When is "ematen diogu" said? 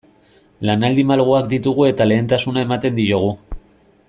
2.69-3.33